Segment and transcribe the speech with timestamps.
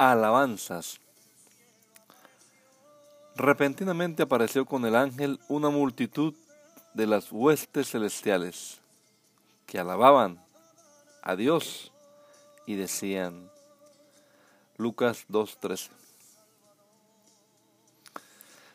[0.00, 0.98] Alabanzas.
[3.36, 6.34] Repentinamente apareció con el ángel una multitud
[6.94, 8.80] de las huestes celestiales
[9.66, 10.42] que alababan
[11.20, 11.92] a Dios
[12.64, 13.50] y decían,
[14.78, 15.90] Lucas 2.13,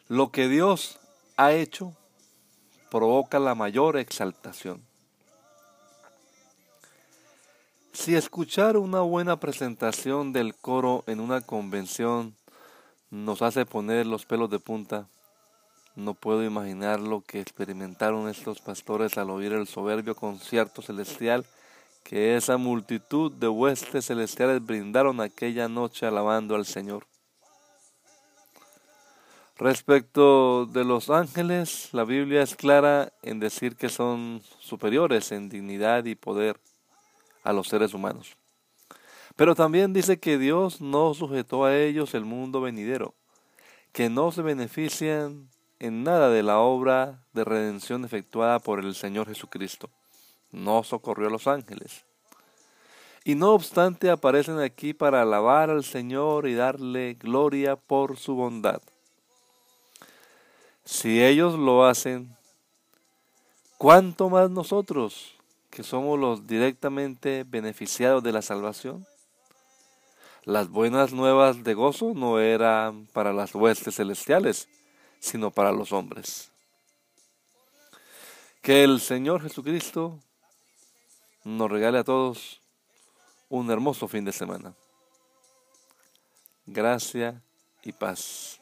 [0.08, 1.00] lo que Dios
[1.38, 1.98] ha hecho
[2.92, 4.86] provoca la mayor exaltación.
[7.96, 12.36] Si escuchar una buena presentación del coro en una convención
[13.10, 15.08] nos hace poner los pelos de punta,
[15.96, 21.46] no puedo imaginar lo que experimentaron estos pastores al oír el soberbio concierto celestial
[22.04, 27.08] que esa multitud de huestes celestiales brindaron aquella noche alabando al Señor.
[29.58, 36.04] Respecto de los ángeles, la Biblia es clara en decir que son superiores en dignidad
[36.04, 36.60] y poder
[37.46, 38.36] a los seres humanos.
[39.38, 43.14] Pero también dice que Dios no sujetó a ellos el mundo venidero,
[43.94, 49.28] que no se benefician en nada de la obra de redención efectuada por el Señor
[49.28, 49.90] Jesucristo.
[50.52, 52.06] No socorrió a los ángeles.
[53.24, 58.82] Y no obstante aparecen aquí para alabar al Señor y darle gloria por su bondad.
[60.86, 62.36] Si ellos lo hacen,
[63.78, 65.36] ¿cuánto más nosotros?
[65.76, 69.06] Que somos los directamente beneficiados de la salvación.
[70.46, 74.70] Las buenas nuevas de gozo no eran para las huestes celestiales,
[75.20, 76.50] sino para los hombres.
[78.62, 80.18] Que el Señor Jesucristo
[81.44, 82.62] nos regale a todos
[83.50, 84.74] un hermoso fin de semana.
[86.66, 87.44] Gracia
[87.84, 88.62] y paz.